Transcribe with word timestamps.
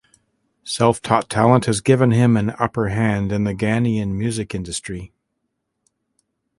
Self 0.63 0.99
taught 1.03 1.29
talent 1.29 1.65
has 1.65 1.79
given 1.79 2.09
him 2.09 2.35
an 2.35 2.55
upper 2.57 2.87
hand 2.89 3.31
in 3.31 3.43
the 3.43 3.53
Ghanaian 3.53 4.13
music 4.15 4.55
industry. 4.55 5.11